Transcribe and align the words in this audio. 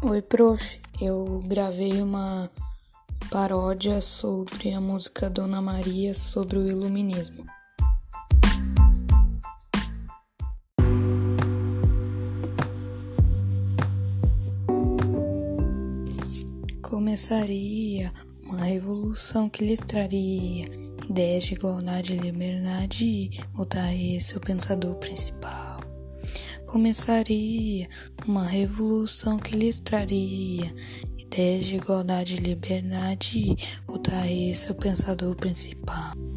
Oi, 0.00 0.22
prof. 0.22 0.80
Eu 1.00 1.42
gravei 1.44 2.00
uma 2.00 2.48
paródia 3.32 4.00
sobre 4.00 4.72
a 4.72 4.80
música 4.80 5.28
Dona 5.28 5.60
Maria 5.60 6.14
sobre 6.14 6.56
o 6.56 6.68
iluminismo. 6.68 7.44
Começaria 16.80 18.12
uma 18.44 18.62
revolução 18.62 19.48
que 19.48 19.64
lhes 19.64 19.80
traria 19.80 20.66
ideias 21.10 21.42
de 21.42 21.54
igualdade 21.54 22.12
e 22.12 22.16
liberdade, 22.16 23.30
esse 23.92 24.36
o 24.36 24.40
pensador 24.40 24.94
principal 24.94 25.67
começaria 26.68 27.88
uma 28.26 28.44
revolução 28.44 29.38
que 29.38 29.56
lhes 29.56 29.80
traria 29.80 30.72
ideias 31.16 31.64
de 31.64 31.76
igualdade 31.76 32.34
e 32.34 32.40
liberdade, 32.40 33.56
o 33.86 33.98
Thaís, 33.98 34.58
seu 34.58 34.74
pensador 34.74 35.34
principal. 35.34 36.27